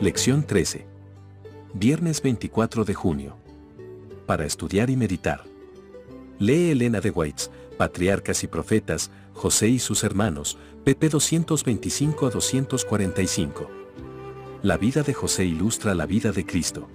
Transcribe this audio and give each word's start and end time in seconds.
Lección 0.00 0.44
13. 0.44 0.86
Viernes 1.74 2.22
24 2.22 2.84
de 2.84 2.94
junio. 2.94 3.36
Para 4.26 4.46
estudiar 4.46 4.90
y 4.90 4.96
meditar. 4.96 5.42
Lee 6.38 6.70
Elena 6.70 7.00
de 7.00 7.10
Whites, 7.10 7.50
Patriarcas 7.76 8.44
y 8.44 8.46
Profetas, 8.46 9.10
José 9.34 9.66
y 9.66 9.80
sus 9.80 10.04
hermanos, 10.04 10.56
pp 10.84 11.08
225 11.08 12.26
a 12.28 12.30
245. 12.30 13.68
La 14.62 14.76
vida 14.76 15.02
de 15.02 15.14
José 15.14 15.46
ilustra 15.46 15.96
la 15.96 16.06
vida 16.06 16.30
de 16.30 16.46
Cristo. 16.46 16.86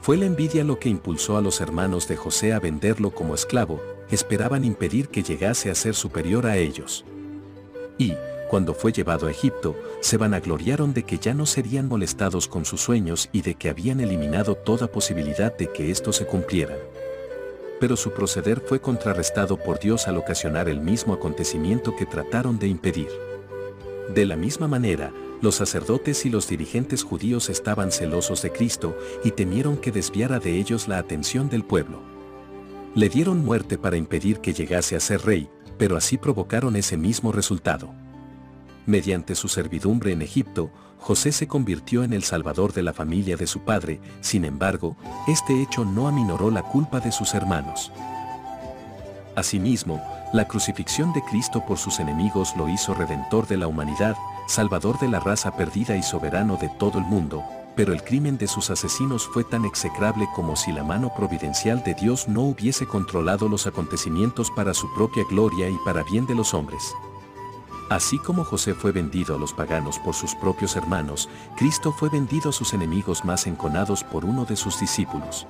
Fue 0.00 0.16
la 0.16 0.24
envidia 0.24 0.64
lo 0.64 0.78
que 0.78 0.88
impulsó 0.88 1.36
a 1.36 1.42
los 1.42 1.60
hermanos 1.60 2.08
de 2.08 2.16
José 2.16 2.54
a 2.54 2.60
venderlo 2.60 3.10
como 3.10 3.34
esclavo, 3.34 3.82
esperaban 4.10 4.64
impedir 4.64 5.08
que 5.08 5.22
llegase 5.22 5.70
a 5.70 5.74
ser 5.74 5.94
superior 5.94 6.46
a 6.46 6.56
ellos. 6.56 7.04
Y, 7.98 8.14
cuando 8.48 8.74
fue 8.74 8.92
llevado 8.92 9.26
a 9.26 9.30
Egipto, 9.30 9.76
se 10.00 10.16
vanagloriaron 10.16 10.94
de 10.94 11.04
que 11.04 11.18
ya 11.18 11.34
no 11.34 11.46
serían 11.46 11.88
molestados 11.88 12.48
con 12.48 12.64
sus 12.64 12.80
sueños 12.80 13.28
y 13.32 13.42
de 13.42 13.54
que 13.54 13.68
habían 13.68 14.00
eliminado 14.00 14.54
toda 14.54 14.86
posibilidad 14.86 15.56
de 15.56 15.72
que 15.72 15.90
esto 15.90 16.12
se 16.12 16.26
cumpliera. 16.26 16.76
Pero 17.80 17.96
su 17.96 18.12
proceder 18.12 18.60
fue 18.60 18.80
contrarrestado 18.80 19.56
por 19.56 19.78
Dios 19.78 20.08
al 20.08 20.16
ocasionar 20.16 20.68
el 20.68 20.80
mismo 20.80 21.14
acontecimiento 21.14 21.94
que 21.94 22.06
trataron 22.06 22.58
de 22.58 22.68
impedir. 22.68 23.08
De 24.14 24.24
la 24.24 24.36
misma 24.36 24.68
manera, 24.68 25.12
los 25.42 25.56
sacerdotes 25.56 26.24
y 26.24 26.30
los 26.30 26.48
dirigentes 26.48 27.02
judíos 27.02 27.50
estaban 27.50 27.92
celosos 27.92 28.40
de 28.42 28.52
Cristo 28.52 28.96
y 29.24 29.32
temieron 29.32 29.76
que 29.76 29.92
desviara 29.92 30.38
de 30.38 30.58
ellos 30.58 30.88
la 30.88 30.98
atención 30.98 31.50
del 31.50 31.64
pueblo. 31.64 32.00
Le 32.94 33.08
dieron 33.10 33.44
muerte 33.44 33.76
para 33.76 33.98
impedir 33.98 34.40
que 34.40 34.54
llegase 34.54 34.96
a 34.96 35.00
ser 35.00 35.22
rey, 35.26 35.50
pero 35.76 35.96
así 35.96 36.16
provocaron 36.16 36.76
ese 36.76 36.96
mismo 36.96 37.32
resultado. 37.32 37.92
Mediante 38.86 39.34
su 39.34 39.48
servidumbre 39.48 40.12
en 40.12 40.22
Egipto, 40.22 40.70
José 41.00 41.32
se 41.32 41.48
convirtió 41.48 42.04
en 42.04 42.12
el 42.12 42.22
salvador 42.22 42.72
de 42.72 42.84
la 42.84 42.92
familia 42.92 43.36
de 43.36 43.48
su 43.48 43.60
padre, 43.60 44.00
sin 44.20 44.44
embargo, 44.44 44.96
este 45.26 45.60
hecho 45.60 45.84
no 45.84 46.06
aminoró 46.06 46.52
la 46.52 46.62
culpa 46.62 47.00
de 47.00 47.10
sus 47.10 47.34
hermanos. 47.34 47.90
Asimismo, 49.34 50.00
la 50.32 50.46
crucifixión 50.46 51.12
de 51.12 51.22
Cristo 51.22 51.64
por 51.66 51.78
sus 51.78 51.98
enemigos 51.98 52.54
lo 52.56 52.68
hizo 52.68 52.94
redentor 52.94 53.48
de 53.48 53.56
la 53.56 53.66
humanidad, 53.66 54.16
salvador 54.46 54.98
de 55.00 55.08
la 55.08 55.18
raza 55.18 55.56
perdida 55.56 55.96
y 55.96 56.02
soberano 56.02 56.56
de 56.56 56.68
todo 56.78 56.98
el 56.98 57.04
mundo, 57.04 57.44
pero 57.74 57.92
el 57.92 58.02
crimen 58.02 58.38
de 58.38 58.46
sus 58.46 58.70
asesinos 58.70 59.28
fue 59.32 59.42
tan 59.42 59.64
execrable 59.64 60.26
como 60.34 60.56
si 60.56 60.72
la 60.72 60.84
mano 60.84 61.12
providencial 61.14 61.82
de 61.82 61.94
Dios 61.94 62.28
no 62.28 62.42
hubiese 62.42 62.86
controlado 62.86 63.48
los 63.48 63.66
acontecimientos 63.66 64.50
para 64.50 64.74
su 64.74 64.92
propia 64.94 65.24
gloria 65.28 65.68
y 65.68 65.76
para 65.84 66.02
bien 66.04 66.24
de 66.26 66.36
los 66.36 66.54
hombres. 66.54 66.94
Así 67.88 68.18
como 68.18 68.44
José 68.44 68.74
fue 68.74 68.90
vendido 68.90 69.36
a 69.36 69.38
los 69.38 69.52
paganos 69.52 69.98
por 70.00 70.14
sus 70.14 70.34
propios 70.34 70.74
hermanos, 70.74 71.28
Cristo 71.56 71.92
fue 71.92 72.08
vendido 72.08 72.50
a 72.50 72.52
sus 72.52 72.74
enemigos 72.74 73.24
más 73.24 73.46
enconados 73.46 74.02
por 74.02 74.24
uno 74.24 74.44
de 74.44 74.56
sus 74.56 74.80
discípulos. 74.80 75.46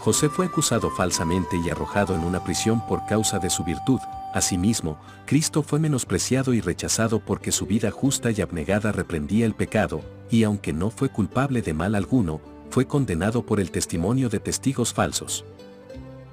José 0.00 0.28
fue 0.28 0.46
acusado 0.46 0.90
falsamente 0.90 1.56
y 1.56 1.68
arrojado 1.70 2.14
en 2.14 2.24
una 2.24 2.44
prisión 2.44 2.86
por 2.86 3.04
causa 3.06 3.38
de 3.38 3.50
su 3.50 3.64
virtud. 3.64 4.00
Asimismo, 4.32 4.98
Cristo 5.26 5.62
fue 5.62 5.78
menospreciado 5.78 6.54
y 6.54 6.60
rechazado 6.60 7.20
porque 7.20 7.52
su 7.52 7.66
vida 7.66 7.90
justa 7.90 8.30
y 8.30 8.40
abnegada 8.40 8.92
reprendía 8.92 9.46
el 9.46 9.54
pecado, 9.54 10.02
y 10.30 10.44
aunque 10.44 10.72
no 10.72 10.90
fue 10.90 11.08
culpable 11.08 11.62
de 11.62 11.74
mal 11.74 11.94
alguno, 11.94 12.40
fue 12.70 12.86
condenado 12.86 13.44
por 13.46 13.60
el 13.60 13.70
testimonio 13.70 14.28
de 14.28 14.40
testigos 14.40 14.92
falsos. 14.92 15.44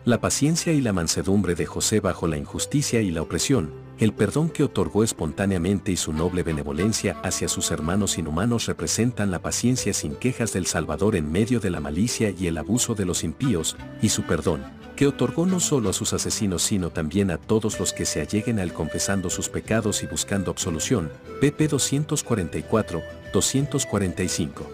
La 0.03 0.19
paciencia 0.19 0.73
y 0.73 0.81
la 0.81 0.93
mansedumbre 0.93 1.53
de 1.53 1.67
José 1.67 1.99
bajo 1.99 2.25
la 2.25 2.35
injusticia 2.35 3.01
y 3.01 3.11
la 3.11 3.21
opresión, 3.21 3.71
el 3.99 4.13
perdón 4.13 4.49
que 4.49 4.63
otorgó 4.63 5.03
espontáneamente 5.03 5.91
y 5.91 5.95
su 5.95 6.11
noble 6.11 6.41
benevolencia 6.41 7.19
hacia 7.21 7.47
sus 7.47 7.69
hermanos 7.69 8.17
inhumanos 8.17 8.65
representan 8.65 9.29
la 9.29 9.43
paciencia 9.43 9.93
sin 9.93 10.15
quejas 10.15 10.53
del 10.53 10.65
Salvador 10.65 11.15
en 11.15 11.31
medio 11.31 11.59
de 11.59 11.69
la 11.69 11.79
malicia 11.79 12.31
y 12.31 12.47
el 12.47 12.57
abuso 12.57 12.95
de 12.95 13.05
los 13.05 13.23
impíos, 13.23 13.77
y 14.01 14.09
su 14.09 14.23
perdón, 14.23 14.63
que 14.95 15.05
otorgó 15.05 15.45
no 15.45 15.59
solo 15.59 15.91
a 15.91 15.93
sus 15.93 16.13
asesinos 16.13 16.63
sino 16.63 16.89
también 16.89 17.29
a 17.29 17.37
todos 17.37 17.79
los 17.79 17.93
que 17.93 18.05
se 18.05 18.21
alleguen 18.21 18.57
a 18.57 18.63
él 18.63 18.73
confesando 18.73 19.29
sus 19.29 19.49
pecados 19.49 20.01
y 20.01 20.07
buscando 20.07 20.49
absolución. 20.49 21.11
pp 21.39 21.67
244, 21.67 23.03
245. 23.31 24.67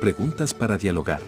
Preguntas 0.00 0.54
para 0.54 0.76
dialogar. 0.76 1.20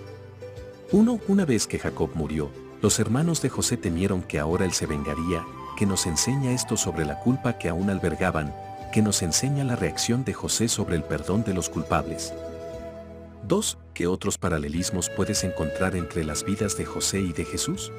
1. 0.91 1.21
Una 1.29 1.45
vez 1.45 1.69
que 1.69 1.79
Jacob 1.79 2.11
murió, 2.15 2.51
los 2.81 2.99
hermanos 3.01 3.43
de 3.43 3.49
José 3.49 3.77
temieron 3.77 4.23
que 4.23 4.39
ahora 4.39 4.65
él 4.65 4.73
se 4.73 4.87
vengaría, 4.87 5.45
que 5.77 5.87
nos 5.87 6.07
enseña 6.07 6.53
esto 6.53 6.77
sobre 6.77 7.05
la 7.05 7.19
culpa 7.21 7.59
que 7.59 7.69
aún 7.69 7.91
albergaban, 7.91 8.55
que 8.93 9.03
nos 9.03 9.23
enseña 9.23 9.65
la 9.65 9.77
reacción 9.77 10.25
de 10.25 10.33
José 10.33 10.69
sobre 10.69 10.97
el 10.97 11.03
perdón 11.03 11.43
de 11.45 11.55
los 11.55 11.69
culpables. 11.69 12.33
2. 13.47 13.79
¿Qué 13.95 14.07
otros 14.07 14.39
paralelismos 14.39 15.11
puedes 15.11 15.43
encontrar 15.43 15.97
entre 15.97 16.25
las 16.25 16.45
vidas 16.45 16.77
de 16.77 16.85
José 16.85 17.21
y 17.21 17.33
de 17.33 17.45
Jesús? 17.45 17.93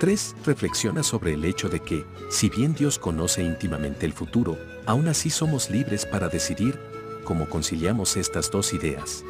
3. 0.00 0.36
Reflexiona 0.44 1.02
sobre 1.02 1.32
el 1.32 1.44
hecho 1.44 1.68
de 1.70 1.80
que, 1.80 2.04
si 2.30 2.50
bien 2.50 2.74
Dios 2.74 2.98
conoce 2.98 3.42
íntimamente 3.42 4.04
el 4.04 4.12
futuro, 4.12 4.58
aún 4.84 5.08
así 5.08 5.30
somos 5.30 5.70
libres 5.70 6.04
para 6.04 6.28
decidir 6.28 6.78
cómo 7.24 7.48
conciliamos 7.48 8.16
estas 8.16 8.50
dos 8.50 8.74
ideas. 8.74 9.24